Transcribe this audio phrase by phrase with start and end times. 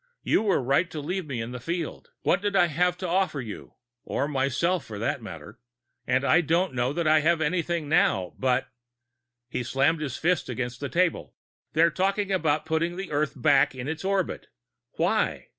[0.23, 2.09] You were right to leave me in the field.
[2.23, 3.75] What did I have to offer you?
[4.03, 5.59] Or myself, for that matter?
[6.07, 8.67] And I don't know that I have anything now, but"
[9.51, 11.35] He slammed his fist against the table.
[11.73, 14.47] "They talk about putting the Earth back in its orbit!
[14.93, 15.49] Why?